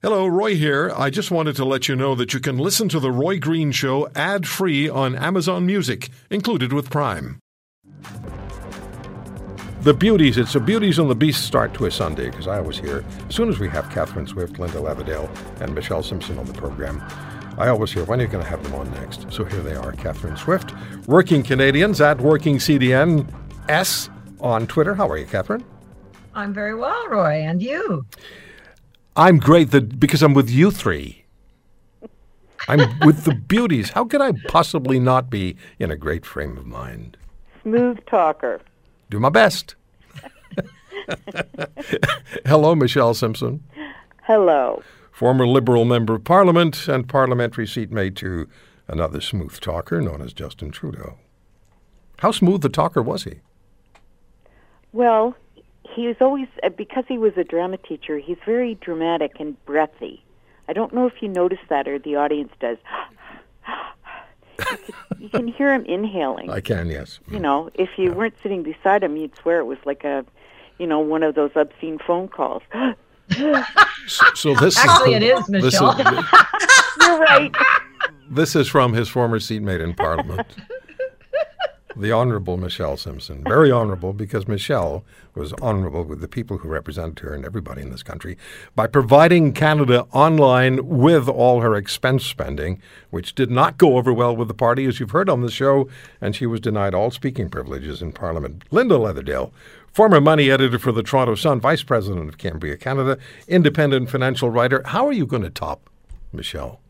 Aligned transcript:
Hello, 0.00 0.28
Roy 0.28 0.54
here. 0.54 0.92
I 0.96 1.10
just 1.10 1.32
wanted 1.32 1.56
to 1.56 1.64
let 1.64 1.88
you 1.88 1.96
know 1.96 2.14
that 2.14 2.32
you 2.32 2.38
can 2.38 2.56
listen 2.56 2.88
to 2.90 3.00
The 3.00 3.10
Roy 3.10 3.40
Green 3.40 3.72
Show 3.72 4.08
ad 4.14 4.46
free 4.46 4.88
on 4.88 5.16
Amazon 5.16 5.66
Music, 5.66 6.08
included 6.30 6.72
with 6.72 6.88
Prime. 6.88 7.40
The 9.80 9.92
Beauties, 9.92 10.38
it's 10.38 10.54
a 10.54 10.60
Beauties 10.60 11.00
and 11.00 11.10
the 11.10 11.16
Beast 11.16 11.44
start 11.44 11.74
to 11.74 11.86
a 11.86 11.90
Sunday, 11.90 12.30
because 12.30 12.46
I 12.46 12.58
always 12.58 12.78
hear, 12.78 13.04
as 13.28 13.34
soon 13.34 13.48
as 13.48 13.58
we 13.58 13.68
have 13.70 13.90
Catherine 13.90 14.28
Swift, 14.28 14.60
Linda 14.60 14.78
Leatherdale, 14.78 15.28
and 15.60 15.74
Michelle 15.74 16.04
Simson 16.04 16.38
on 16.38 16.46
the 16.46 16.52
program, 16.52 17.02
I 17.58 17.66
always 17.66 17.90
hear, 17.90 18.04
when 18.04 18.20
are 18.20 18.22
you 18.22 18.28
going 18.28 18.44
to 18.44 18.48
have 18.48 18.62
them 18.62 18.76
on 18.76 18.88
next? 18.92 19.32
So 19.32 19.44
here 19.44 19.62
they 19.62 19.74
are 19.74 19.90
Catherine 19.90 20.36
Swift, 20.36 20.74
Working 21.08 21.42
Canadians 21.42 22.00
at 22.00 22.20
Working 22.20 22.60
S 23.68 24.10
on 24.38 24.68
Twitter. 24.68 24.94
How 24.94 25.08
are 25.08 25.18
you, 25.18 25.26
Catherine? 25.26 25.64
I'm 26.36 26.54
very 26.54 26.76
well, 26.76 27.08
Roy, 27.08 27.40
and 27.40 27.60
you? 27.60 28.06
I'm 29.18 29.38
great 29.38 29.72
that 29.72 29.98
because 29.98 30.22
I'm 30.22 30.32
with 30.32 30.48
you 30.48 30.70
three. 30.70 31.24
I'm 32.68 32.78
with 33.00 33.24
the 33.24 33.34
beauties. 33.34 33.90
How 33.90 34.04
could 34.04 34.20
I 34.20 34.32
possibly 34.46 35.00
not 35.00 35.28
be 35.28 35.56
in 35.80 35.90
a 35.90 35.96
great 35.96 36.24
frame 36.24 36.56
of 36.56 36.66
mind? 36.66 37.16
Smooth 37.62 37.98
talker. 38.06 38.60
Do 39.10 39.18
my 39.18 39.30
best. 39.30 39.74
Hello, 42.46 42.76
Michelle 42.76 43.12
Simson. 43.12 43.64
Hello. 44.22 44.82
Former 45.10 45.48
Liberal 45.48 45.84
Member 45.84 46.14
of 46.14 46.22
Parliament 46.22 46.86
and 46.86 47.08
parliamentary 47.08 47.66
seatmate 47.66 48.14
to 48.16 48.48
another 48.86 49.20
smooth 49.20 49.58
talker 49.58 50.00
known 50.00 50.22
as 50.22 50.32
Justin 50.32 50.70
Trudeau. 50.70 51.18
How 52.18 52.30
smooth 52.30 52.60
the 52.60 52.68
talker 52.68 53.02
was 53.02 53.24
he? 53.24 53.40
Well, 54.92 55.34
he 55.98 56.06
was 56.06 56.16
always 56.20 56.48
uh, 56.62 56.68
because 56.70 57.04
he 57.08 57.18
was 57.18 57.32
a 57.36 57.44
drama 57.44 57.76
teacher. 57.76 58.18
He's 58.18 58.38
very 58.46 58.76
dramatic 58.76 59.32
and 59.40 59.62
breathy. 59.64 60.22
I 60.68 60.72
don't 60.72 60.94
know 60.94 61.06
if 61.06 61.20
you 61.20 61.28
notice 61.28 61.58
that 61.68 61.88
or 61.88 61.98
the 61.98 62.16
audience 62.16 62.52
does. 62.60 62.78
you, 64.58 64.64
can, 64.64 64.78
you 65.18 65.28
can 65.28 65.48
hear 65.48 65.72
him 65.72 65.84
inhaling. 65.86 66.50
I 66.50 66.60
can, 66.60 66.88
yes. 66.88 67.20
You 67.30 67.40
know, 67.40 67.70
if 67.74 67.90
you 67.96 68.12
weren't 68.12 68.34
sitting 68.42 68.62
beside 68.62 69.02
him, 69.02 69.16
you'd 69.16 69.36
swear 69.36 69.58
it 69.58 69.64
was 69.64 69.78
like 69.84 70.04
a, 70.04 70.24
you 70.78 70.86
know, 70.86 71.00
one 71.00 71.22
of 71.22 71.34
those 71.34 71.50
obscene 71.56 71.98
phone 72.06 72.28
calls. 72.28 72.62
So, 74.06 74.24
so 74.34 74.54
this 74.54 74.78
Actually, 74.78 75.14
it 75.14 75.22
is, 75.22 75.46
this 75.48 75.64
Michelle. 75.64 75.98
You're 75.98 77.18
right. 77.18 77.54
This 78.30 78.56
is 78.56 78.68
from 78.68 78.92
his 78.92 79.08
former 79.08 79.38
seatmate 79.38 79.80
in 79.80 79.94
Parliament, 79.94 80.46
the 82.00 82.12
Honourable 82.12 82.56
Michelle 82.56 82.96
Simson. 82.96 83.44
Very 83.44 83.70
honourable 83.70 84.12
because 84.12 84.46
Michelle 84.46 85.04
was 85.34 85.52
honourable 85.54 86.04
with 86.04 86.20
the 86.20 86.28
people 86.28 86.58
who 86.58 86.68
represented 86.68 87.20
her 87.20 87.34
and 87.34 87.44
everybody 87.44 87.82
in 87.82 87.90
this 87.90 88.02
country 88.02 88.36
by 88.74 88.86
providing 88.86 89.52
Canada 89.52 90.06
online 90.12 90.86
with 90.86 91.28
all 91.28 91.60
her 91.60 91.74
expense 91.74 92.24
spending, 92.24 92.80
which 93.10 93.34
did 93.34 93.50
not 93.50 93.78
go 93.78 93.96
over 93.96 94.12
well 94.12 94.34
with 94.34 94.48
the 94.48 94.54
party, 94.54 94.84
as 94.86 95.00
you've 95.00 95.10
heard 95.10 95.28
on 95.28 95.42
the 95.42 95.50
show, 95.50 95.88
and 96.20 96.34
she 96.34 96.46
was 96.46 96.60
denied 96.60 96.94
all 96.94 97.10
speaking 97.10 97.48
privileges 97.48 98.02
in 98.02 98.12
Parliament. 98.12 98.64
Linda 98.70 98.94
Leatherdale. 98.94 99.50
Former 99.92 100.20
money 100.20 100.50
editor 100.50 100.78
for 100.78 100.92
the 100.92 101.02
Toronto 101.02 101.34
Sun, 101.34 101.60
vice 101.60 101.82
president 101.82 102.28
of 102.28 102.38
Cambria 102.38 102.76
Canada, 102.76 103.18
independent 103.48 104.10
financial 104.10 104.50
writer. 104.50 104.82
How 104.84 105.06
are 105.06 105.12
you 105.12 105.26
going 105.26 105.42
to 105.42 105.50
top 105.50 105.90
Michelle? 106.32 106.80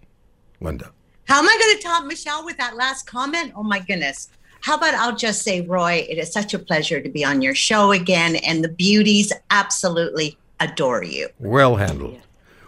Linda. 0.61 0.93
How 1.29 1.39
am 1.39 1.47
I 1.47 1.59
going 1.61 1.77
to 1.77 1.83
top 1.83 2.05
Michelle 2.07 2.45
with 2.45 2.57
that 2.57 2.77
last 2.77 3.07
comment? 3.07 3.53
Oh 3.55 3.63
my 3.63 3.79
goodness. 3.79 4.29
How 4.61 4.77
about 4.77 4.95
I'll 4.95 5.17
just 5.17 5.43
say, 5.43 5.61
Roy, 5.63 6.07
it 6.09 6.19
is 6.19 6.33
such 6.33 6.55
a 6.55 6.59
pleasure 6.59 7.01
to 7.01 7.09
be 7.09 7.25
on 7.25 7.43
your 7.43 7.55
show 7.55 7.93
again, 7.93 8.37
and 8.37 8.63
the 8.63 8.69
beauties 8.69 9.33
absolutely 9.51 10.37
adore 10.61 11.03
you. 11.05 11.29
Well 11.39 11.77
handled. 11.77 12.21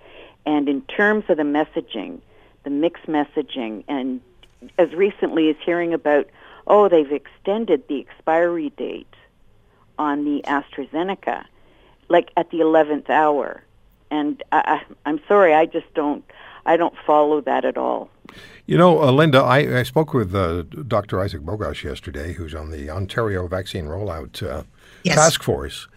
and 0.47 0.69
in 0.69 0.81
terms 0.83 1.25
of 1.29 1.37
the 1.37 1.43
messaging, 1.43 2.21
the 2.63 2.71
mixed 2.71 3.07
messaging, 3.07 3.83
and 3.89 4.21
as 4.79 4.93
recently 4.93 5.51
as 5.51 5.57
hearing 5.67 5.93
about, 5.93 6.29
oh, 6.69 6.89
they've 6.89 7.11
extended 7.11 7.83
the 7.89 7.99
expiry 7.99 8.71
date 8.77 9.13
on 9.99 10.25
the 10.25 10.41
AstraZeneca, 10.43 11.45
like 12.09 12.31
at 12.37 12.49
the 12.51 12.61
eleventh 12.61 13.11
hour, 13.11 13.61
and 14.13 14.41
I, 14.53 14.59
I, 14.77 14.95
I'm 15.05 15.21
sorry, 15.27 15.55
I 15.55 15.67
just 15.67 15.93
don't, 15.95 16.25
I 16.65 16.77
don't 16.77 16.95
follow 17.05 17.41
that 17.41 17.65
at 17.65 17.77
all. 17.77 18.09
You 18.67 18.79
know, 18.79 19.03
uh, 19.03 19.11
Linda, 19.11 19.41
I, 19.41 19.81
I 19.81 19.83
spoke 19.83 20.15
with 20.15 20.33
uh, 20.33 20.63
Dr. 20.63 21.21
Isaac 21.21 21.43
Bogoch 21.43 21.83
yesterday, 21.83 22.35
who's 22.35 22.55
on 22.55 22.71
the 22.71 22.89
Ontario 22.89 23.49
Vaccine 23.49 23.87
Rollout 23.87 24.49
uh, 24.49 24.63
Yes. 25.03 25.17
Task 25.17 25.43
Force 25.43 25.89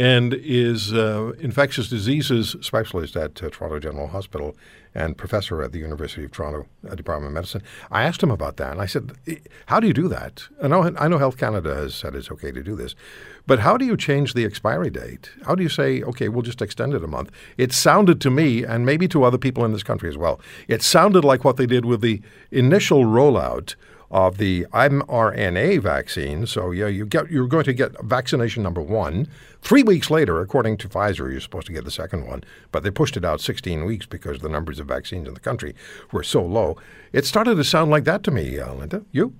and 0.00 0.32
is 0.32 0.94
uh, 0.94 1.32
infectious 1.40 1.90
diseases 1.90 2.56
specialist 2.62 3.16
at 3.16 3.42
uh, 3.42 3.50
Toronto 3.50 3.78
General 3.78 4.06
Hospital 4.08 4.56
and 4.94 5.18
professor 5.18 5.62
at 5.62 5.72
the 5.72 5.78
University 5.78 6.24
of 6.24 6.32
Toronto 6.32 6.66
uh, 6.88 6.94
Department 6.94 7.28
of 7.28 7.34
Medicine. 7.34 7.62
I 7.90 8.04
asked 8.04 8.22
him 8.22 8.30
about 8.30 8.56
that, 8.56 8.72
and 8.72 8.80
I 8.80 8.86
said, 8.86 9.12
"How 9.66 9.78
do 9.78 9.86
you 9.86 9.92
do 9.92 10.08
that?" 10.08 10.44
I 10.62 10.68
know, 10.68 10.90
I 10.98 11.06
know 11.06 11.18
Health 11.18 11.36
Canada 11.36 11.74
has 11.74 11.94
said 11.94 12.14
it's 12.14 12.30
okay 12.30 12.50
to 12.50 12.62
do 12.62 12.74
this, 12.74 12.94
but 13.46 13.58
how 13.58 13.76
do 13.76 13.84
you 13.84 13.94
change 13.94 14.32
the 14.32 14.46
expiry 14.46 14.88
date? 14.88 15.32
How 15.44 15.54
do 15.54 15.62
you 15.62 15.68
say, 15.68 16.02
"Okay, 16.02 16.30
we'll 16.30 16.40
just 16.40 16.62
extend 16.62 16.94
it 16.94 17.04
a 17.04 17.06
month"? 17.06 17.30
It 17.58 17.70
sounded 17.74 18.22
to 18.22 18.30
me, 18.30 18.64
and 18.64 18.86
maybe 18.86 19.06
to 19.08 19.24
other 19.24 19.38
people 19.38 19.66
in 19.66 19.72
this 19.74 19.82
country 19.82 20.08
as 20.08 20.16
well, 20.16 20.40
it 20.66 20.80
sounded 20.80 21.26
like 21.26 21.44
what 21.44 21.58
they 21.58 21.66
did 21.66 21.84
with 21.84 22.00
the 22.00 22.22
initial 22.50 23.04
rollout 23.04 23.74
of 24.10 24.38
the 24.38 24.66
mRNA 24.72 25.80
vaccine. 25.82 26.46
So 26.46 26.70
yeah, 26.70 26.86
you 26.86 27.06
get 27.06 27.30
you're 27.30 27.46
going 27.46 27.64
to 27.64 27.72
get 27.72 28.00
vaccination 28.02 28.62
number 28.62 28.80
one. 28.80 29.28
Three 29.62 29.82
weeks 29.82 30.10
later, 30.10 30.40
according 30.40 30.78
to 30.78 30.88
Pfizer, 30.88 31.30
you're 31.30 31.40
supposed 31.40 31.66
to 31.66 31.72
get 31.72 31.84
the 31.84 31.90
second 31.90 32.26
one, 32.26 32.42
but 32.72 32.82
they 32.82 32.90
pushed 32.90 33.16
it 33.16 33.24
out 33.24 33.40
16 33.40 33.84
weeks 33.84 34.06
because 34.06 34.40
the 34.40 34.48
numbers 34.48 34.80
of 34.80 34.86
vaccines 34.86 35.28
in 35.28 35.34
the 35.34 35.40
country 35.40 35.74
were 36.12 36.22
so 36.22 36.42
low. 36.42 36.76
It 37.12 37.26
started 37.26 37.56
to 37.56 37.64
sound 37.64 37.90
like 37.90 38.04
that 38.04 38.22
to 38.24 38.30
me, 38.30 38.58
uh, 38.58 38.74
Linda. 38.74 39.04
You? 39.12 39.34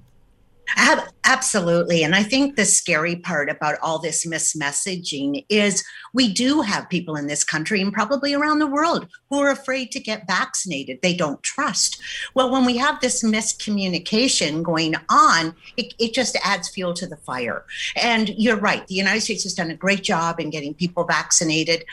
Absolutely. 1.30 2.02
And 2.02 2.14
I 2.14 2.24
think 2.24 2.56
the 2.56 2.64
scary 2.64 3.14
part 3.14 3.48
about 3.48 3.78
all 3.82 4.00
this 4.00 4.26
mismessaging 4.26 5.44
is 5.48 5.84
we 6.12 6.32
do 6.32 6.60
have 6.60 6.88
people 6.88 7.14
in 7.14 7.28
this 7.28 7.44
country 7.44 7.80
and 7.80 7.92
probably 7.92 8.34
around 8.34 8.58
the 8.58 8.66
world 8.66 9.06
who 9.28 9.38
are 9.38 9.50
afraid 9.50 9.92
to 9.92 10.00
get 10.00 10.26
vaccinated. 10.26 10.98
They 11.02 11.14
don't 11.14 11.40
trust. 11.44 12.02
Well, 12.34 12.50
when 12.50 12.64
we 12.64 12.78
have 12.78 13.00
this 13.00 13.22
miscommunication 13.22 14.64
going 14.64 14.96
on, 15.08 15.54
it, 15.76 15.94
it 16.00 16.14
just 16.14 16.36
adds 16.42 16.68
fuel 16.68 16.94
to 16.94 17.06
the 17.06 17.16
fire. 17.18 17.64
And 17.94 18.30
you're 18.30 18.58
right. 18.58 18.84
The 18.88 18.96
United 18.96 19.20
States 19.20 19.44
has 19.44 19.54
done 19.54 19.70
a 19.70 19.76
great 19.76 20.02
job 20.02 20.40
in 20.40 20.50
getting 20.50 20.74
people 20.74 21.04
vaccinated. 21.04 21.84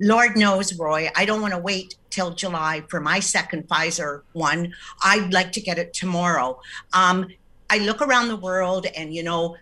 Lord 0.00 0.38
knows, 0.38 0.72
Roy, 0.78 1.10
I 1.14 1.26
don't 1.26 1.42
want 1.42 1.52
to 1.52 1.60
wait 1.60 1.96
till 2.08 2.30
July 2.30 2.82
for 2.88 2.98
my 2.98 3.20
second 3.20 3.68
Pfizer 3.68 4.22
one. 4.32 4.72
I'd 5.04 5.34
like 5.34 5.52
to 5.52 5.60
get 5.60 5.78
it 5.78 5.92
tomorrow. 5.92 6.60
Um, 6.94 7.28
I 7.70 7.78
look 7.78 8.00
around 8.00 8.28
the 8.28 8.36
world 8.36 8.86
and, 8.96 9.14
you 9.14 9.22
know, 9.22 9.56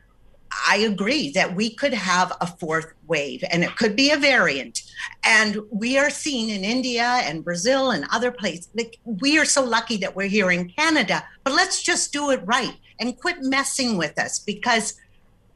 I 0.68 0.76
agree 0.78 1.30
that 1.32 1.54
we 1.54 1.74
could 1.74 1.94
have 1.94 2.32
a 2.40 2.46
fourth 2.46 2.94
wave 3.06 3.42
and 3.50 3.64
it 3.64 3.74
could 3.76 3.96
be 3.96 4.10
a 4.10 4.16
variant. 4.16 4.82
And 5.24 5.58
we 5.70 5.98
are 5.98 6.10
seeing 6.10 6.50
in 6.50 6.64
India 6.64 7.02
and 7.02 7.44
Brazil 7.44 7.90
and 7.90 8.06
other 8.12 8.30
places, 8.30 8.68
like, 8.74 8.98
we 9.04 9.38
are 9.38 9.44
so 9.44 9.64
lucky 9.64 9.96
that 9.98 10.14
we're 10.14 10.28
here 10.28 10.50
in 10.50 10.68
Canada, 10.68 11.24
but 11.42 11.54
let's 11.54 11.82
just 11.82 12.12
do 12.12 12.30
it 12.30 12.40
right 12.44 12.76
and 13.00 13.18
quit 13.18 13.42
messing 13.42 13.96
with 13.96 14.18
us 14.18 14.38
because 14.38 14.94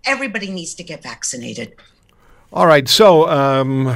everybody 0.05 0.51
needs 0.51 0.75
to 0.75 0.83
get 0.83 1.03
vaccinated. 1.03 1.75
All 2.53 2.67
right. 2.67 2.89
So, 2.89 3.29
um, 3.29 3.95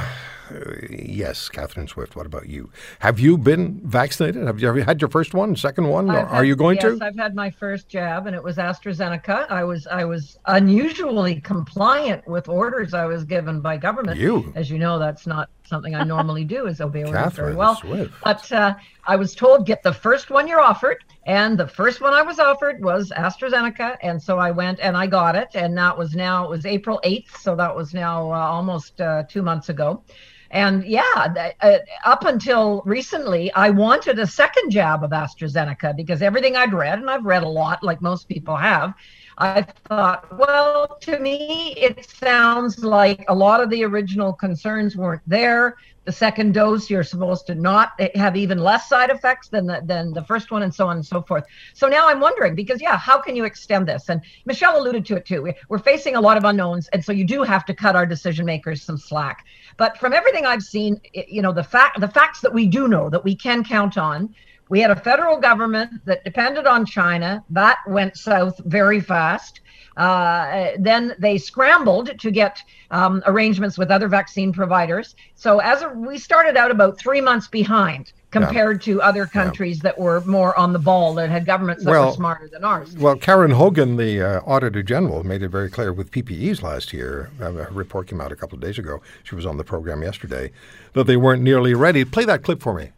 yes, 0.89 1.49
Catherine 1.49 1.87
Swift. 1.87 2.15
What 2.15 2.25
about 2.25 2.47
you? 2.47 2.69
Have 2.99 3.19
you 3.19 3.37
been 3.37 3.79
vaccinated? 3.83 4.45
Have 4.45 4.59
you 4.59 4.69
ever 4.69 4.83
had 4.83 5.01
your 5.01 5.09
first 5.09 5.33
one, 5.33 5.55
second 5.55 5.87
one? 5.87 6.09
I've 6.09 6.31
Are 6.31 6.45
you 6.45 6.55
going 6.55 6.75
yes, 6.75 6.83
to? 6.83 6.91
Yes, 6.91 7.01
I've 7.01 7.15
had 7.15 7.35
my 7.35 7.49
first 7.49 7.87
jab, 7.87 8.27
and 8.27 8.35
it 8.35 8.43
was 8.43 8.57
AstraZeneca. 8.57 9.49
I 9.49 9.63
was 9.63 9.87
I 9.87 10.05
was 10.05 10.39
unusually 10.45 11.41
compliant 11.41 12.27
with 12.27 12.47
orders 12.49 12.93
I 12.93 13.05
was 13.05 13.23
given 13.23 13.61
by 13.61 13.77
government. 13.77 14.19
You, 14.19 14.51
as 14.55 14.69
you 14.69 14.77
know, 14.77 14.99
that's 14.99 15.25
not 15.27 15.49
something 15.65 15.95
I 15.95 16.03
normally 16.03 16.43
do. 16.43 16.67
Is 16.67 16.81
obey 16.81 17.03
orders 17.03 17.15
Catherine 17.15 17.45
very 17.45 17.55
well. 17.55 17.75
Swift. 17.75 18.13
But 18.23 18.51
uh, 18.51 18.75
I 19.05 19.15
was 19.15 19.35
told 19.35 19.65
get 19.65 19.83
the 19.83 19.93
first 19.93 20.29
one 20.29 20.47
you're 20.47 20.61
offered, 20.61 21.03
and 21.25 21.57
the 21.57 21.67
first 21.67 21.99
one 21.99 22.13
I 22.13 22.21
was 22.21 22.39
offered 22.39 22.83
was 22.83 23.11
AstraZeneca, 23.15 23.97
and 24.01 24.21
so 24.21 24.37
I 24.37 24.51
went 24.51 24.79
and 24.79 24.95
I 24.95 25.07
got 25.07 25.35
it, 25.35 25.49
and 25.55 25.77
that 25.77 25.97
was 25.97 26.15
now 26.15 26.45
it 26.45 26.49
was 26.49 26.65
April 26.65 27.01
8th, 27.03 27.37
so 27.37 27.55
that 27.55 27.75
was 27.75 27.93
now 27.93 28.31
uh, 28.31 28.37
almost 28.37 29.01
uh, 29.01 29.23
two 29.23 29.41
months 29.41 29.69
ago. 29.69 30.03
And 30.51 30.85
yeah, 30.85 31.51
uh, 31.61 31.79
up 32.05 32.25
until 32.25 32.83
recently, 32.85 33.51
I 33.53 33.71
wanted 33.71 34.19
a 34.19 34.27
second 34.27 34.69
jab 34.69 35.03
of 35.03 35.09
AstraZeneca 35.09 35.97
because 35.97 36.21
everything 36.21 36.55
I'd 36.55 36.73
read, 36.73 36.99
and 36.99 37.09
I've 37.09 37.25
read 37.25 37.41
a 37.41 37.49
lot, 37.49 37.83
like 37.83 38.01
most 38.03 38.29
people 38.29 38.55
have, 38.55 38.93
I 39.37 39.63
thought, 39.63 40.37
well, 40.37 40.97
to 41.01 41.19
me, 41.19 41.73
it 41.75 42.05
sounds 42.05 42.83
like 42.83 43.25
a 43.27 43.33
lot 43.33 43.61
of 43.61 43.71
the 43.71 43.83
original 43.83 44.31
concerns 44.31 44.95
weren't 44.95 45.23
there. 45.25 45.75
The 46.05 46.11
second 46.11 46.53
dose, 46.53 46.89
you're 46.89 47.03
supposed 47.03 47.47
to 47.47 47.55
not 47.55 47.91
have 48.15 48.35
even 48.35 48.57
less 48.57 48.89
side 48.89 49.09
effects 49.09 49.47
than 49.47 49.65
the, 49.65 49.81
than 49.85 50.11
the 50.11 50.23
first 50.23 50.51
one, 50.51 50.63
and 50.63 50.73
so 50.73 50.87
on 50.87 50.97
and 50.97 51.05
so 51.05 51.21
forth. 51.21 51.45
So 51.73 51.87
now 51.87 52.09
I'm 52.09 52.19
wondering 52.19 52.55
because, 52.55 52.81
yeah, 52.81 52.97
how 52.97 53.21
can 53.21 53.35
you 53.35 53.45
extend 53.45 53.87
this? 53.87 54.09
And 54.09 54.21
Michelle 54.45 54.77
alluded 54.77 55.05
to 55.05 55.15
it 55.15 55.25
too. 55.25 55.53
We're 55.69 55.79
facing 55.79 56.15
a 56.15 56.21
lot 56.21 56.35
of 56.35 56.43
unknowns, 56.43 56.89
and 56.89 57.03
so 57.03 57.13
you 57.13 57.25
do 57.25 57.43
have 57.43 57.65
to 57.65 57.73
cut 57.73 57.95
our 57.95 58.05
decision 58.05 58.45
makers 58.45 58.81
some 58.81 58.97
slack. 58.97 59.45
But 59.77 59.97
from 59.97 60.11
everything 60.11 60.45
I've 60.45 60.63
seen, 60.63 60.99
you 61.13 61.41
know, 61.41 61.53
the 61.53 61.63
fact 61.63 62.01
the 62.01 62.07
facts 62.07 62.41
that 62.41 62.53
we 62.53 62.67
do 62.67 62.87
know 62.87 63.09
that 63.09 63.23
we 63.23 63.35
can 63.35 63.63
count 63.63 63.97
on. 63.97 64.35
We 64.69 64.79
had 64.79 64.91
a 64.91 64.95
federal 64.95 65.37
government 65.37 66.05
that 66.05 66.23
depended 66.23 66.65
on 66.65 66.85
China. 66.85 67.43
That 67.49 67.79
went 67.87 68.17
south 68.17 68.59
very 68.65 68.99
fast. 68.99 69.59
Uh, 69.97 70.71
then 70.79 71.15
they 71.19 71.37
scrambled 71.37 72.17
to 72.19 72.31
get 72.31 72.59
um, 72.91 73.21
arrangements 73.27 73.77
with 73.77 73.91
other 73.91 74.07
vaccine 74.07 74.51
providers. 74.51 75.15
So 75.35 75.59
as 75.59 75.81
a, 75.83 75.89
we 75.89 76.17
started 76.17 76.57
out 76.57 76.71
about 76.71 76.97
three 76.97 77.21
months 77.21 77.47
behind 77.47 78.11
compared 78.31 78.85
yeah. 78.87 78.95
to 78.95 79.01
other 79.03 79.27
countries 79.27 79.77
yeah. 79.77 79.83
that 79.83 79.99
were 79.99 80.21
more 80.21 80.57
on 80.57 80.73
the 80.73 80.79
ball 80.79 81.13
that 81.13 81.29
had 81.29 81.45
governments 81.45 81.83
that 81.83 81.91
well, 81.91 82.07
were 82.07 82.13
smarter 82.13 82.47
than 82.47 82.63
ours. 82.63 82.97
Well, 82.97 83.15
Karen 83.15 83.51
Hogan, 83.51 83.97
the 83.97 84.21
uh, 84.21 84.41
Auditor 84.47 84.81
General, 84.81 85.23
made 85.23 85.43
it 85.43 85.49
very 85.49 85.69
clear 85.69 85.93
with 85.93 86.09
PPEs 86.09 86.63
last 86.63 86.91
year. 86.91 87.29
Uh, 87.39 87.53
a 87.53 87.71
report 87.71 88.07
came 88.07 88.19
out 88.19 88.31
a 88.31 88.35
couple 88.35 88.55
of 88.55 88.61
days 88.61 88.79
ago. 88.79 89.01
She 89.23 89.35
was 89.35 89.45
on 89.45 89.57
the 89.57 89.63
program 89.63 90.01
yesterday 90.01 90.51
that 90.93 91.05
they 91.05 91.17
weren't 91.17 91.43
nearly 91.43 91.75
ready. 91.75 92.03
Play 92.03 92.25
that 92.25 92.41
clip 92.41 92.61
for 92.61 92.73
me. 92.73 92.89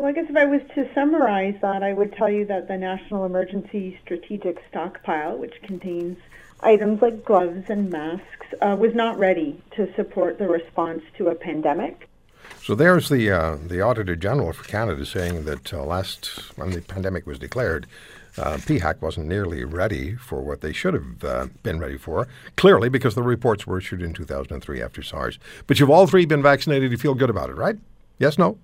Well, 0.00 0.08
I 0.08 0.12
guess 0.12 0.30
if 0.30 0.36
I 0.36 0.46
was 0.46 0.62
to 0.76 0.88
summarize 0.94 1.56
that, 1.60 1.82
I 1.82 1.92
would 1.92 2.14
tell 2.14 2.30
you 2.30 2.46
that 2.46 2.68
the 2.68 2.78
National 2.78 3.26
Emergency 3.26 4.00
Strategic 4.02 4.64
Stockpile, 4.70 5.36
which 5.36 5.60
contains 5.60 6.16
items 6.60 7.02
like 7.02 7.22
gloves 7.22 7.68
and 7.68 7.90
masks, 7.90 8.46
uh, 8.62 8.76
was 8.80 8.94
not 8.94 9.18
ready 9.18 9.60
to 9.72 9.94
support 9.96 10.38
the 10.38 10.48
response 10.48 11.02
to 11.18 11.28
a 11.28 11.34
pandemic. 11.34 12.08
So 12.62 12.74
there's 12.74 13.10
the 13.10 13.30
uh, 13.30 13.58
the 13.62 13.82
Auditor 13.82 14.16
General 14.16 14.54
for 14.54 14.64
Canada 14.64 15.04
saying 15.04 15.44
that 15.44 15.70
uh, 15.70 15.84
last 15.84 16.56
when 16.56 16.70
the 16.70 16.80
pandemic 16.80 17.26
was 17.26 17.38
declared, 17.38 17.86
uh, 18.38 18.56
PHAC 18.56 19.02
wasn't 19.02 19.26
nearly 19.26 19.64
ready 19.64 20.14
for 20.14 20.40
what 20.40 20.62
they 20.62 20.72
should 20.72 20.94
have 20.94 21.24
uh, 21.24 21.46
been 21.62 21.78
ready 21.78 21.98
for. 21.98 22.26
Clearly, 22.56 22.88
because 22.88 23.14
the 23.14 23.22
reports 23.22 23.66
were 23.66 23.76
issued 23.76 24.00
in 24.00 24.14
2003 24.14 24.80
after 24.80 25.02
SARS. 25.02 25.38
But 25.66 25.78
you've 25.78 25.90
all 25.90 26.06
three 26.06 26.24
been 26.24 26.42
vaccinated. 26.42 26.90
You 26.90 26.96
feel 26.96 27.14
good 27.14 27.28
about 27.28 27.50
it, 27.50 27.56
right? 27.56 27.76
Yes, 28.18 28.38
no. 28.38 28.56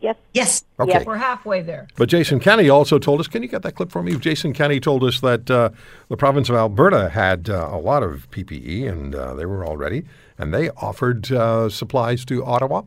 Yes. 0.00 0.16
Yes. 0.32 0.64
Okay. 0.78 0.92
Yes. 0.92 1.06
We're 1.06 1.16
halfway 1.16 1.62
there. 1.62 1.88
But 1.96 2.08
Jason 2.08 2.40
Kenney 2.40 2.68
also 2.68 2.98
told 2.98 3.20
us. 3.20 3.28
Can 3.28 3.42
you 3.42 3.48
get 3.48 3.62
that 3.62 3.72
clip 3.72 3.90
for 3.90 4.02
me? 4.02 4.16
Jason 4.16 4.52
Kenney 4.52 4.80
told 4.80 5.04
us 5.04 5.20
that 5.20 5.50
uh, 5.50 5.70
the 6.08 6.16
province 6.16 6.48
of 6.48 6.56
Alberta 6.56 7.08
had 7.10 7.48
uh, 7.48 7.68
a 7.70 7.78
lot 7.78 8.02
of 8.02 8.30
PPE 8.30 8.88
and 8.90 9.14
uh, 9.14 9.34
they 9.34 9.46
were 9.46 9.64
all 9.64 9.76
ready, 9.76 10.04
and 10.38 10.52
they 10.52 10.70
offered 10.70 11.30
uh, 11.32 11.68
supplies 11.68 12.24
to 12.26 12.44
Ottawa. 12.44 12.82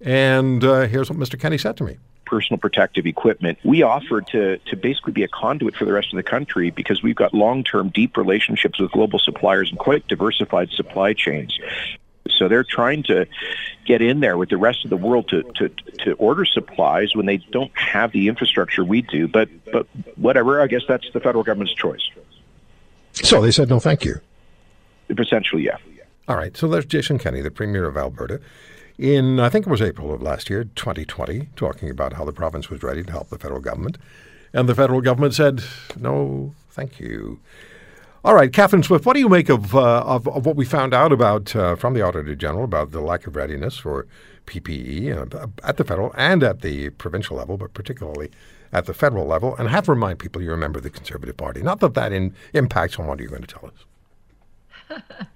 And 0.00 0.62
uh, 0.62 0.82
here's 0.82 1.10
what 1.10 1.18
Mr. 1.18 1.38
Kenney 1.38 1.58
said 1.58 1.76
to 1.78 1.84
me 1.84 1.96
personal 2.28 2.58
protective 2.58 3.06
equipment. 3.06 3.58
We 3.64 3.82
offered 3.82 4.26
to, 4.28 4.58
to 4.58 4.76
basically 4.76 5.12
be 5.14 5.22
a 5.24 5.28
conduit 5.28 5.74
for 5.74 5.86
the 5.86 5.92
rest 5.92 6.12
of 6.12 6.16
the 6.18 6.22
country 6.22 6.70
because 6.70 7.02
we've 7.02 7.16
got 7.16 7.32
long 7.32 7.64
term, 7.64 7.88
deep 7.88 8.16
relationships 8.16 8.78
with 8.78 8.92
global 8.92 9.18
suppliers 9.18 9.70
and 9.70 9.78
quite 9.78 10.06
diversified 10.08 10.70
supply 10.70 11.14
chains. 11.14 11.58
So 12.36 12.48
they're 12.48 12.64
trying 12.64 13.02
to 13.04 13.26
get 13.86 14.02
in 14.02 14.20
there 14.20 14.36
with 14.36 14.48
the 14.48 14.56
rest 14.56 14.84
of 14.84 14.90
the 14.90 14.96
world 14.96 15.28
to, 15.28 15.42
to, 15.56 15.68
to 16.04 16.12
order 16.14 16.44
supplies 16.44 17.14
when 17.14 17.26
they 17.26 17.38
don't 17.38 17.76
have 17.76 18.12
the 18.12 18.28
infrastructure 18.28 18.84
we 18.84 19.02
do. 19.02 19.28
But, 19.28 19.48
but 19.72 19.86
whatever, 20.16 20.60
I 20.60 20.66
guess 20.66 20.82
that's 20.86 21.10
the 21.12 21.20
federal 21.20 21.44
government's 21.44 21.74
choice. 21.74 22.10
So 23.12 23.40
they 23.40 23.50
said 23.50 23.68
no, 23.68 23.80
thank 23.80 24.04
you. 24.04 24.20
Essentially, 25.08 25.64
yeah. 25.64 25.78
All 26.28 26.36
right. 26.36 26.56
So 26.56 26.68
there's 26.68 26.84
Jason 26.84 27.18
Kenney, 27.18 27.40
the 27.40 27.50
Premier 27.50 27.86
of 27.86 27.96
Alberta 27.96 28.40
in, 28.98 29.38
I 29.38 29.48
think 29.48 29.66
it 29.66 29.70
was 29.70 29.80
April 29.80 30.12
of 30.12 30.20
last 30.20 30.50
year, 30.50 30.64
2020, 30.64 31.48
talking 31.54 31.88
about 31.88 32.14
how 32.14 32.24
the 32.24 32.32
province 32.32 32.68
was 32.68 32.82
ready 32.82 33.04
to 33.04 33.12
help 33.12 33.30
the 33.30 33.38
federal 33.38 33.60
government. 33.60 33.96
And 34.52 34.68
the 34.68 34.74
federal 34.74 35.00
government 35.00 35.34
said, 35.34 35.62
no, 35.96 36.52
thank 36.70 36.98
you. 36.98 37.38
All 38.24 38.34
right, 38.34 38.52
Catherine 38.52 38.82
Swift, 38.82 39.06
what 39.06 39.14
do 39.14 39.20
you 39.20 39.28
make 39.28 39.48
of, 39.48 39.76
uh, 39.76 40.00
of, 40.00 40.26
of, 40.26 40.44
what 40.44 40.56
we 40.56 40.64
found 40.64 40.92
out 40.92 41.12
about 41.12 41.54
uh, 41.54 41.76
from 41.76 41.94
the 41.94 42.02
Auditor 42.02 42.34
General 42.34 42.64
about 42.64 42.90
the 42.90 43.00
lack 43.00 43.28
of 43.28 43.36
readiness 43.36 43.78
for 43.78 44.08
PPE 44.46 45.34
uh, 45.34 45.46
at 45.62 45.76
the 45.76 45.84
federal 45.84 46.12
and 46.16 46.42
at 46.42 46.60
the 46.60 46.90
provincial 46.90 47.36
level, 47.36 47.56
but 47.56 47.74
particularly 47.74 48.28
at 48.72 48.86
the 48.86 48.94
federal 48.94 49.24
level? 49.24 49.54
And 49.56 49.68
have 49.68 49.84
to 49.84 49.92
remind 49.92 50.18
people 50.18 50.42
you 50.42 50.50
remember 50.50 50.80
the 50.80 50.90
Conservative 50.90 51.36
Party. 51.36 51.62
Not 51.62 51.78
that 51.78 51.94
that 51.94 52.12
in, 52.12 52.34
impacts 52.54 52.98
on 52.98 53.06
what 53.06 53.20
you're 53.20 53.28
going 53.28 53.42
to 53.42 53.46
tell 53.46 53.70
us. 53.70 55.06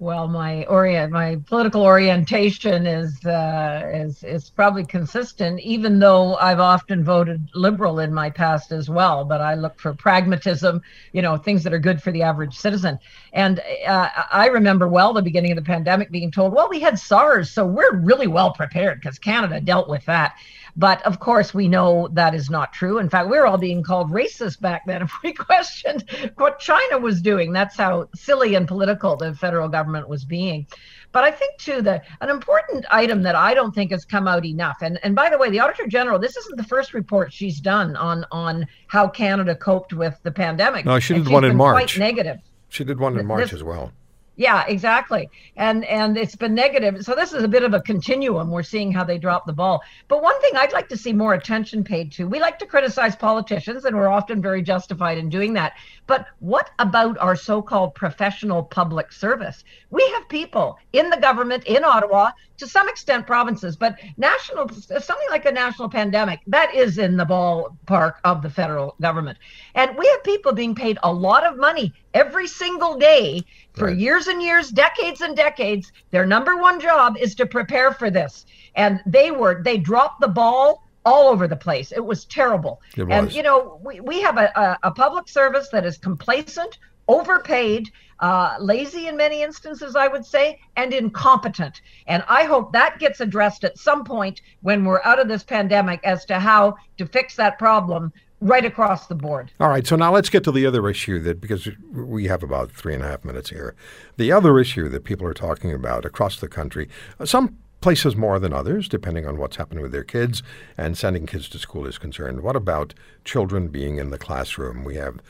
well, 0.00 0.28
my 0.28 0.64
orient, 0.66 1.12
my 1.12 1.40
political 1.46 1.82
orientation 1.82 2.86
is 2.86 3.24
uh, 3.24 3.82
is 3.92 4.22
is 4.22 4.48
probably 4.48 4.84
consistent, 4.84 5.58
even 5.60 5.98
though 5.98 6.36
I've 6.36 6.60
often 6.60 7.02
voted 7.02 7.48
liberal 7.52 7.98
in 7.98 8.14
my 8.14 8.30
past 8.30 8.70
as 8.70 8.88
well. 8.88 9.24
But 9.24 9.40
I 9.40 9.54
look 9.54 9.80
for 9.80 9.92
pragmatism, 9.94 10.82
you 11.12 11.20
know, 11.20 11.36
things 11.36 11.64
that 11.64 11.72
are 11.72 11.80
good 11.80 12.00
for 12.00 12.12
the 12.12 12.22
average 12.22 12.56
citizen. 12.56 13.00
And 13.32 13.60
uh, 13.86 14.08
I 14.30 14.46
remember 14.46 14.86
well 14.86 15.12
the 15.12 15.22
beginning 15.22 15.50
of 15.50 15.56
the 15.56 15.62
pandemic 15.62 16.12
being 16.12 16.30
told, 16.30 16.52
"Well, 16.52 16.68
we 16.68 16.78
had 16.78 16.96
SARS, 16.96 17.50
so 17.50 17.66
we're 17.66 17.96
really 17.96 18.28
well 18.28 18.52
prepared 18.52 19.00
because 19.00 19.18
Canada 19.18 19.60
dealt 19.60 19.88
with 19.88 20.04
that." 20.04 20.36
But 20.78 21.04
of 21.04 21.18
course, 21.18 21.52
we 21.52 21.66
know 21.66 22.08
that 22.12 22.36
is 22.36 22.48
not 22.48 22.72
true. 22.72 23.00
In 23.00 23.10
fact, 23.10 23.28
we 23.28 23.36
were 23.36 23.46
all 23.46 23.58
being 23.58 23.82
called 23.82 24.12
racist 24.12 24.60
back 24.60 24.86
then 24.86 25.02
if 25.02 25.12
we 25.24 25.32
questioned 25.34 26.04
what 26.36 26.60
China 26.60 26.98
was 26.98 27.20
doing. 27.20 27.52
That's 27.52 27.76
how 27.76 28.08
silly 28.14 28.54
and 28.54 28.66
political 28.66 29.16
the 29.16 29.34
federal 29.34 29.68
government 29.68 30.08
was 30.08 30.24
being. 30.24 30.68
But 31.10 31.24
I 31.24 31.32
think 31.32 31.58
too 31.58 31.82
that 31.82 32.04
an 32.20 32.30
important 32.30 32.86
item 32.92 33.24
that 33.24 33.34
I 33.34 33.54
don't 33.54 33.74
think 33.74 33.90
has 33.90 34.04
come 34.04 34.28
out 34.28 34.44
enough, 34.44 34.78
and, 34.80 35.00
and 35.02 35.16
by 35.16 35.30
the 35.30 35.38
way, 35.38 35.50
the 35.50 35.58
Auditor 35.58 35.88
General, 35.88 36.18
this 36.18 36.36
isn't 36.36 36.56
the 36.56 36.64
first 36.64 36.94
report 36.94 37.32
she's 37.32 37.60
done 37.60 37.96
on 37.96 38.24
on 38.30 38.64
how 38.86 39.08
Canada 39.08 39.56
coped 39.56 39.92
with 39.92 40.16
the 40.22 40.30
pandemic. 40.30 40.84
No, 40.84 41.00
she 41.00 41.14
did 41.14 41.28
one 41.28 41.44
in 41.44 41.56
March. 41.56 41.96
Quite 41.96 41.98
negative. 41.98 42.38
She 42.68 42.84
did 42.84 43.00
one 43.00 43.18
in 43.18 43.26
March 43.26 43.44
this, 43.44 43.54
as 43.54 43.64
well. 43.64 43.92
Yeah, 44.38 44.64
exactly. 44.68 45.28
And 45.56 45.84
and 45.84 46.16
it's 46.16 46.36
been 46.36 46.54
negative. 46.54 47.04
So 47.04 47.16
this 47.16 47.32
is 47.32 47.42
a 47.42 47.48
bit 47.48 47.64
of 47.64 47.74
a 47.74 47.80
continuum. 47.80 48.52
We're 48.52 48.62
seeing 48.62 48.92
how 48.92 49.02
they 49.02 49.18
drop 49.18 49.46
the 49.46 49.52
ball. 49.52 49.82
But 50.06 50.22
one 50.22 50.40
thing 50.40 50.52
I'd 50.54 50.72
like 50.72 50.88
to 50.90 50.96
see 50.96 51.12
more 51.12 51.34
attention 51.34 51.82
paid 51.82 52.12
to. 52.12 52.28
We 52.28 52.38
like 52.38 52.56
to 52.60 52.66
criticize 52.66 53.16
politicians 53.16 53.84
and 53.84 53.96
we're 53.96 54.06
often 54.06 54.40
very 54.40 54.62
justified 54.62 55.18
in 55.18 55.28
doing 55.28 55.54
that. 55.54 55.72
But 56.06 56.26
what 56.38 56.70
about 56.78 57.18
our 57.18 57.34
so-called 57.34 57.96
professional 57.96 58.62
public 58.62 59.12
service? 59.12 59.64
We 59.90 60.08
have 60.14 60.28
people 60.28 60.78
in 60.92 61.10
the 61.10 61.16
government 61.16 61.64
in 61.64 61.82
Ottawa, 61.82 62.30
to 62.58 62.66
some 62.68 62.88
extent 62.88 63.26
provinces, 63.26 63.76
but 63.76 63.98
national 64.16 64.68
something 64.68 65.28
like 65.30 65.46
a 65.46 65.52
national 65.52 65.88
pandemic, 65.88 66.40
that 66.46 66.74
is 66.74 66.98
in 66.98 67.16
the 67.16 67.26
ballpark 67.26 68.14
of 68.24 68.42
the 68.42 68.50
federal 68.50 68.94
government. 69.00 69.38
And 69.74 69.96
we 69.96 70.06
have 70.06 70.22
people 70.22 70.52
being 70.52 70.74
paid 70.74 70.98
a 71.02 71.12
lot 71.12 71.44
of 71.44 71.58
money 71.58 71.92
every 72.14 72.46
single 72.46 72.96
day 72.96 73.42
for 73.78 73.86
right. 73.86 73.96
years 73.96 74.26
and 74.26 74.42
years, 74.42 74.70
decades 74.70 75.20
and 75.20 75.36
decades. 75.36 75.92
Their 76.10 76.26
number 76.26 76.56
one 76.56 76.80
job 76.80 77.16
is 77.18 77.34
to 77.36 77.46
prepare 77.46 77.92
for 77.92 78.10
this. 78.10 78.46
And 78.74 79.00
they 79.06 79.30
were, 79.30 79.62
they 79.62 79.78
dropped 79.78 80.20
the 80.20 80.28
ball 80.28 80.88
all 81.04 81.28
over 81.28 81.48
the 81.48 81.56
place. 81.56 81.92
It 81.92 82.04
was 82.04 82.24
terrible. 82.26 82.80
It 82.96 83.04
was. 83.04 83.12
And, 83.12 83.32
you 83.32 83.42
know, 83.42 83.80
we, 83.82 84.00
we 84.00 84.20
have 84.20 84.36
a, 84.36 84.52
a, 84.54 84.88
a 84.88 84.90
public 84.90 85.28
service 85.28 85.68
that 85.70 85.86
is 85.86 85.96
complacent, 85.96 86.78
overpaid, 87.06 87.88
uh, 88.20 88.56
lazy 88.60 89.06
in 89.06 89.16
many 89.16 89.42
instances, 89.42 89.94
I 89.96 90.08
would 90.08 90.26
say, 90.26 90.58
and 90.76 90.92
incompetent. 90.92 91.80
And 92.06 92.24
I 92.28 92.44
hope 92.44 92.72
that 92.72 92.98
gets 92.98 93.20
addressed 93.20 93.64
at 93.64 93.78
some 93.78 94.04
point 94.04 94.42
when 94.60 94.84
we're 94.84 95.02
out 95.04 95.20
of 95.20 95.28
this 95.28 95.44
pandemic 95.44 96.00
as 96.04 96.24
to 96.26 96.38
how 96.38 96.76
to 96.98 97.06
fix 97.06 97.36
that 97.36 97.58
problem 97.58 98.12
right 98.40 98.64
across 98.64 99.06
the 99.06 99.14
board. 99.14 99.50
All 99.60 99.68
right, 99.68 99.86
so 99.86 99.96
now 99.96 100.12
let's 100.12 100.30
get 100.30 100.44
to 100.44 100.52
the 100.52 100.66
other 100.66 100.88
issue 100.88 101.18
that 101.20 101.40
because 101.40 101.68
we 101.92 102.26
have 102.26 102.42
about 102.42 102.70
three 102.70 102.94
and 102.94 103.02
a 103.02 103.08
half 103.08 103.24
minutes 103.24 103.50
here. 103.50 103.74
The 104.16 104.32
other 104.32 104.58
issue 104.58 104.88
that 104.88 105.04
people 105.04 105.26
are 105.26 105.34
talking 105.34 105.72
about 105.72 106.04
across 106.04 106.40
the 106.40 106.48
country, 106.48 106.88
some 107.24 107.56
places 107.80 108.16
more 108.16 108.38
than 108.38 108.52
others, 108.52 108.88
depending 108.88 109.26
on 109.26 109.38
what's 109.38 109.56
happening 109.56 109.82
with 109.82 109.92
their 109.92 110.04
kids 110.04 110.42
and 110.76 110.98
sending 110.98 111.26
kids 111.26 111.48
to 111.48 111.58
school 111.58 111.86
is 111.86 111.98
concerned. 111.98 112.40
What 112.40 112.56
about 112.56 112.94
children 113.24 113.68
being 113.68 113.98
in 113.98 114.10
the 114.10 114.18
classroom? 114.18 114.84
We 114.84 114.96
have 114.96 115.20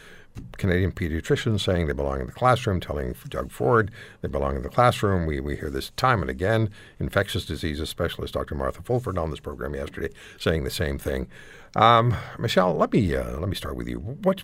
Canadian 0.56 0.92
pediatricians 0.92 1.60
saying 1.60 1.86
they 1.86 1.92
belong 1.92 2.20
in 2.20 2.26
the 2.26 2.32
classroom, 2.32 2.80
telling 2.80 3.14
Doug 3.28 3.50
Ford 3.50 3.90
they 4.20 4.28
belong 4.28 4.56
in 4.56 4.62
the 4.62 4.68
classroom. 4.68 5.26
We, 5.26 5.40
we 5.40 5.56
hear 5.56 5.70
this 5.70 5.90
time 5.90 6.20
and 6.20 6.30
again. 6.30 6.70
Infectious 6.98 7.44
diseases 7.44 7.88
specialist 7.88 8.34
Dr. 8.34 8.54
Martha 8.54 8.82
Fulford 8.82 9.18
on 9.18 9.30
this 9.30 9.40
program 9.40 9.74
yesterday 9.74 10.10
saying 10.38 10.64
the 10.64 10.70
same 10.70 10.98
thing. 10.98 11.28
Um, 11.76 12.14
Michelle, 12.38 12.74
let 12.74 12.92
me 12.92 13.14
uh, 13.14 13.38
let 13.38 13.48
me 13.48 13.54
start 13.54 13.76
with 13.76 13.88
you. 13.88 13.98
What, 13.98 14.42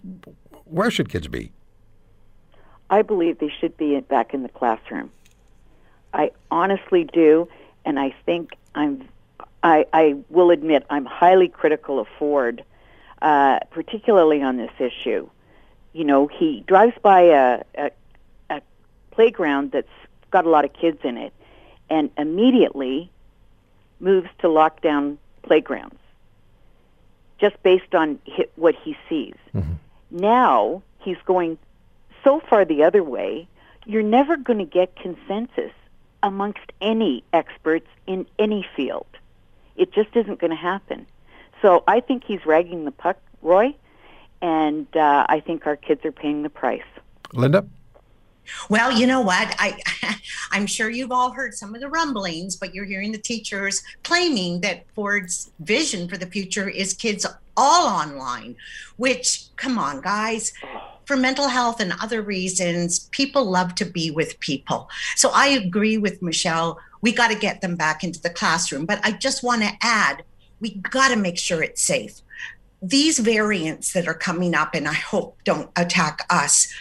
where 0.64 0.90
should 0.90 1.08
kids 1.08 1.28
be? 1.28 1.52
I 2.90 3.02
believe 3.02 3.38
they 3.38 3.52
should 3.60 3.76
be 3.76 3.98
back 4.00 4.34
in 4.34 4.42
the 4.42 4.48
classroom. 4.48 5.10
I 6.12 6.30
honestly 6.50 7.04
do, 7.04 7.48
and 7.84 7.98
I 7.98 8.14
think 8.24 8.54
I'm. 8.74 9.08
I, 9.62 9.86
I 9.94 10.16
will 10.28 10.50
admit 10.50 10.84
I'm 10.90 11.06
highly 11.06 11.48
critical 11.48 11.98
of 11.98 12.06
Ford, 12.18 12.62
uh, 13.22 13.60
particularly 13.70 14.42
on 14.42 14.58
this 14.58 14.70
issue 14.78 15.28
you 15.94 16.04
know, 16.04 16.26
he 16.26 16.62
drives 16.66 16.96
by 17.00 17.22
a, 17.22 17.62
a, 17.76 17.90
a 18.50 18.60
playground 19.12 19.72
that's 19.72 19.88
got 20.30 20.44
a 20.44 20.50
lot 20.50 20.64
of 20.64 20.72
kids 20.74 20.98
in 21.04 21.16
it 21.16 21.32
and 21.88 22.10
immediately 22.18 23.10
moves 24.00 24.28
to 24.40 24.48
lock 24.48 24.82
down 24.82 25.16
playgrounds 25.42 25.96
just 27.38 27.60
based 27.62 27.94
on 27.94 28.18
what 28.56 28.74
he 28.74 28.96
sees. 29.08 29.34
Mm-hmm. 29.54 29.74
Now 30.10 30.82
he's 30.98 31.16
going 31.24 31.58
so 32.24 32.40
far 32.40 32.64
the 32.64 32.82
other 32.82 33.02
way, 33.02 33.46
you're 33.86 34.02
never 34.02 34.36
going 34.36 34.58
to 34.58 34.64
get 34.64 34.96
consensus 34.96 35.72
amongst 36.22 36.72
any 36.80 37.22
experts 37.32 37.86
in 38.06 38.26
any 38.38 38.66
field. 38.74 39.06
It 39.76 39.92
just 39.92 40.16
isn't 40.16 40.40
going 40.40 40.50
to 40.50 40.56
happen. 40.56 41.06
So 41.60 41.84
I 41.86 42.00
think 42.00 42.24
he's 42.24 42.44
ragging 42.46 42.84
the 42.84 42.90
puck, 42.90 43.18
Roy, 43.42 43.74
and 44.42 44.86
uh, 44.96 45.26
I 45.28 45.40
think 45.40 45.66
our 45.66 45.76
kids 45.76 46.04
are 46.04 46.12
paying 46.12 46.42
the 46.42 46.50
price. 46.50 46.82
Linda? 47.32 47.66
Well, 48.68 48.92
you 48.92 49.06
know 49.06 49.20
what? 49.20 49.54
I 49.58 49.78
I'm 50.52 50.66
sure 50.66 50.90
you've 50.90 51.12
all 51.12 51.32
heard 51.32 51.54
some 51.54 51.74
of 51.74 51.80
the 51.80 51.88
rumblings, 51.88 52.56
but 52.56 52.74
you're 52.74 52.84
hearing 52.84 53.12
the 53.12 53.18
teachers 53.18 53.82
claiming 54.02 54.60
that 54.60 54.84
Ford's 54.94 55.50
vision 55.60 56.08
for 56.08 56.16
the 56.16 56.26
future 56.26 56.68
is 56.68 56.94
kids 56.94 57.26
all 57.56 57.86
online, 57.86 58.56
which 58.96 59.44
come 59.56 59.78
on, 59.78 60.00
guys. 60.00 60.52
For 61.06 61.16
mental 61.16 61.48
health 61.48 61.80
and 61.80 61.92
other 62.02 62.22
reasons, 62.22 63.00
people 63.10 63.44
love 63.44 63.74
to 63.74 63.84
be 63.84 64.10
with 64.10 64.40
people. 64.40 64.88
So 65.16 65.30
I 65.34 65.48
agree 65.48 65.98
with 65.98 66.22
Michelle. 66.22 66.78
We 67.02 67.12
got 67.12 67.30
to 67.30 67.38
get 67.38 67.60
them 67.60 67.76
back 67.76 68.02
into 68.02 68.22
the 68.22 68.30
classroom. 68.30 68.86
But 68.86 69.00
I 69.04 69.12
just 69.12 69.42
want 69.42 69.62
to 69.62 69.70
add, 69.82 70.24
we 70.60 70.76
got 70.76 71.08
to 71.08 71.16
make 71.16 71.36
sure 71.36 71.62
it's 71.62 71.82
safe 71.82 72.22
these 72.88 73.18
variants 73.18 73.92
that 73.92 74.06
are 74.06 74.14
coming 74.14 74.54
up, 74.54 74.74
and 74.74 74.86
I 74.86 74.94
hope 74.94 75.38
don't 75.44 75.70
attack 75.76 76.26
us, 76.30 76.72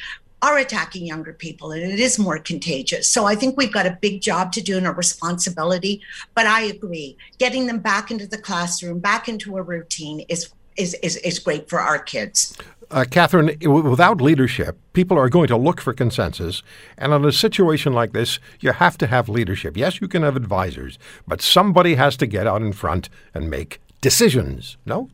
are 0.43 0.57
attacking 0.57 1.05
younger 1.05 1.31
people 1.31 1.71
and 1.71 1.81
it 1.81 2.01
is 2.01 2.19
more 2.19 2.37
contagious. 2.37 3.09
So 3.09 3.25
I 3.25 3.33
think 3.33 3.55
we've 3.55 3.71
got 3.71 3.85
a 3.85 3.97
big 4.01 4.21
job 4.21 4.51
to 4.51 4.61
do 4.61 4.77
and 4.77 4.85
a 4.85 4.91
responsibility. 4.91 6.01
But 6.35 6.47
I 6.47 6.63
agree, 6.63 7.17
getting 7.39 7.65
them 7.65 7.79
back 7.79 8.11
into 8.11 8.27
the 8.27 8.37
classroom, 8.37 8.99
back 8.99 9.29
into 9.29 9.57
a 9.57 9.61
routine 9.61 10.25
is 10.27 10.51
is 10.75 10.95
is, 10.95 11.15
is 11.17 11.39
great 11.39 11.69
for 11.69 11.79
our 11.79 11.97
kids. 11.97 12.57
Uh, 12.91 13.05
Catherine, 13.09 13.57
without 13.61 14.21
leadership, 14.21 14.77
people 14.91 15.17
are 15.17 15.29
going 15.29 15.47
to 15.47 15.57
look 15.57 15.79
for 15.79 15.93
consensus. 15.93 16.61
And 16.97 17.13
in 17.13 17.25
a 17.25 17.31
situation 17.31 17.93
like 17.93 18.11
this, 18.11 18.37
you 18.59 18.73
have 18.73 18.97
to 18.99 19.07
have 19.07 19.29
leadership. 19.29 19.77
Yes, 19.77 20.01
you 20.01 20.07
can 20.07 20.21
have 20.21 20.35
advisors, 20.35 20.99
but 21.25 21.41
somebody 21.41 21.95
has 21.95 22.17
to 22.17 22.27
get 22.27 22.45
out 22.45 22.61
in 22.61 22.73
front 22.73 23.09
and 23.33 23.49
make 23.49 23.79
decisions. 24.01 24.77
No? 24.85 25.09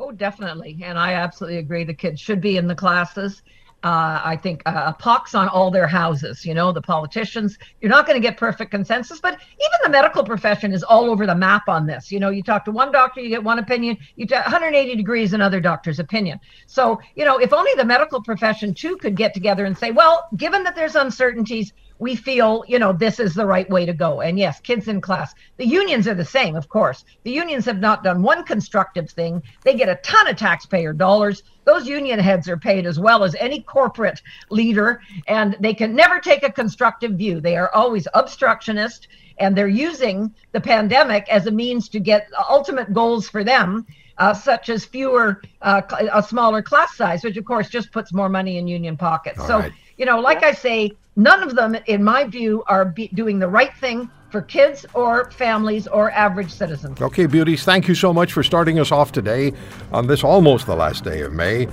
Oh, 0.00 0.12
definitely. 0.12 0.78
And 0.82 0.98
I 0.98 1.12
absolutely 1.12 1.58
agree. 1.58 1.84
The 1.84 1.92
kids 1.92 2.22
should 2.22 2.40
be 2.40 2.56
in 2.56 2.66
the 2.66 2.74
classes. 2.74 3.42
Uh, 3.82 4.20
I 4.24 4.38
think 4.42 4.62
uh, 4.64 4.84
a 4.86 4.92
pox 4.94 5.34
on 5.34 5.46
all 5.48 5.70
their 5.70 5.86
houses. 5.86 6.44
You 6.44 6.54
know, 6.54 6.72
the 6.72 6.80
politicians, 6.80 7.58
you're 7.80 7.90
not 7.90 8.06
going 8.06 8.20
to 8.20 8.26
get 8.26 8.38
perfect 8.38 8.70
consensus, 8.70 9.20
but 9.20 9.34
even 9.34 9.78
the 9.82 9.90
medical 9.90 10.24
profession 10.24 10.72
is 10.72 10.82
all 10.82 11.10
over 11.10 11.26
the 11.26 11.34
map 11.34 11.68
on 11.68 11.86
this. 11.86 12.10
You 12.10 12.18
know, 12.18 12.30
you 12.30 12.42
talk 12.42 12.64
to 12.64 12.70
one 12.70 12.92
doctor, 12.92 13.20
you 13.20 13.28
get 13.28 13.44
one 13.44 13.58
opinion, 13.58 13.98
you 14.16 14.24
get 14.24 14.44
180 14.44 14.96
degrees 14.96 15.34
another 15.34 15.60
doctor's 15.60 15.98
opinion. 15.98 16.40
So, 16.66 16.98
you 17.14 17.26
know, 17.26 17.38
if 17.38 17.52
only 17.52 17.72
the 17.74 17.84
medical 17.84 18.22
profession 18.22 18.72
too 18.72 18.96
could 18.96 19.16
get 19.16 19.34
together 19.34 19.66
and 19.66 19.76
say, 19.76 19.90
well, 19.90 20.28
given 20.36 20.62
that 20.64 20.76
there's 20.76 20.96
uncertainties, 20.96 21.74
we 22.00 22.16
feel, 22.16 22.64
you 22.66 22.78
know, 22.78 22.92
this 22.94 23.20
is 23.20 23.34
the 23.34 23.46
right 23.46 23.68
way 23.68 23.84
to 23.84 23.92
go. 23.92 24.22
And 24.22 24.38
yes, 24.38 24.58
kids 24.58 24.88
in 24.88 25.02
class. 25.02 25.34
The 25.58 25.66
unions 25.66 26.08
are 26.08 26.14
the 26.14 26.24
same, 26.24 26.56
of 26.56 26.68
course. 26.68 27.04
The 27.24 27.30
unions 27.30 27.66
have 27.66 27.78
not 27.78 28.02
done 28.02 28.22
one 28.22 28.42
constructive 28.44 29.10
thing. 29.10 29.42
They 29.64 29.74
get 29.74 29.90
a 29.90 29.96
ton 29.96 30.26
of 30.26 30.36
taxpayer 30.36 30.94
dollars. 30.94 31.42
Those 31.66 31.86
union 31.86 32.18
heads 32.18 32.48
are 32.48 32.56
paid 32.56 32.86
as 32.86 32.98
well 32.98 33.22
as 33.22 33.34
any 33.34 33.60
corporate 33.60 34.22
leader, 34.48 35.02
and 35.28 35.56
they 35.60 35.74
can 35.74 35.94
never 35.94 36.20
take 36.20 36.42
a 36.42 36.50
constructive 36.50 37.12
view. 37.12 37.38
They 37.38 37.56
are 37.56 37.72
always 37.74 38.08
obstructionist, 38.14 39.08
and 39.38 39.54
they're 39.54 39.68
using 39.68 40.34
the 40.52 40.60
pandemic 40.60 41.28
as 41.28 41.46
a 41.46 41.50
means 41.50 41.90
to 41.90 42.00
get 42.00 42.28
ultimate 42.48 42.94
goals 42.94 43.28
for 43.28 43.44
them. 43.44 43.86
Uh, 44.16 44.34
such 44.34 44.68
as 44.68 44.84
fewer, 44.84 45.40
uh, 45.62 45.80
a 46.12 46.22
smaller 46.22 46.60
class 46.60 46.94
size, 46.94 47.24
which 47.24 47.38
of 47.38 47.44
course 47.46 47.70
just 47.70 47.90
puts 47.90 48.12
more 48.12 48.28
money 48.28 48.58
in 48.58 48.68
union 48.68 48.94
pockets. 48.94 49.38
All 49.38 49.46
so, 49.46 49.58
right. 49.60 49.72
you 49.96 50.04
know, 50.04 50.20
like 50.20 50.42
yeah. 50.42 50.48
I 50.48 50.52
say, 50.52 50.92
None 51.16 51.42
of 51.42 51.54
them, 51.54 51.76
in 51.86 52.04
my 52.04 52.24
view, 52.24 52.62
are 52.66 52.84
be- 52.84 53.08
doing 53.08 53.38
the 53.38 53.48
right 53.48 53.74
thing 53.76 54.10
for 54.30 54.40
kids 54.42 54.86
or 54.94 55.30
families 55.32 55.86
or 55.88 56.10
average 56.12 56.50
citizens. 56.52 57.00
Okay, 57.00 57.26
beauties, 57.26 57.64
thank 57.64 57.88
you 57.88 57.94
so 57.94 58.12
much 58.12 58.32
for 58.32 58.42
starting 58.42 58.78
us 58.78 58.92
off 58.92 59.10
today 59.10 59.52
on 59.92 60.06
this 60.06 60.22
almost 60.22 60.66
the 60.66 60.76
last 60.76 61.02
day 61.04 61.22
of 61.22 61.32
May. 61.32 61.66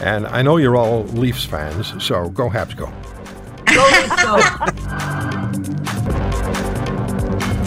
And 0.00 0.26
I 0.26 0.42
know 0.42 0.56
you're 0.58 0.76
all 0.76 1.04
Leafs 1.04 1.44
fans, 1.44 1.92
so 2.02 2.28
go 2.30 2.48
Habs 2.48 2.76
go. 2.76 2.86
Go 3.66 3.84
Leafs 3.84 4.22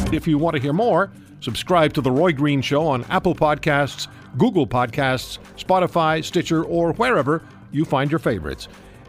go. 0.06 0.16
if 0.16 0.28
you 0.28 0.38
want 0.38 0.56
to 0.56 0.62
hear 0.62 0.74
more, 0.74 1.12
subscribe 1.42 1.94
to 1.94 2.02
The 2.02 2.12
Roy 2.12 2.32
Green 2.32 2.62
Show 2.62 2.88
on 2.88 3.04
Apple 3.06 3.36
Podcasts, 3.36 4.08
Google 4.38 4.66
Podcasts, 4.66 5.40
Spotify, 5.58 6.24
Stitcher, 6.24 6.64
or 6.64 6.94
wherever 6.94 7.44
you 7.72 7.84
find 7.84 8.10
your 8.10 8.20
favorites. 8.20 8.70